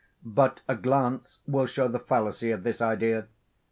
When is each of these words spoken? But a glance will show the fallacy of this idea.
But 0.25 0.61
a 0.67 0.75
glance 0.75 1.37
will 1.47 1.67
show 1.67 1.87
the 1.87 1.99
fallacy 1.99 2.49
of 2.49 2.63
this 2.63 2.81
idea. 2.81 3.27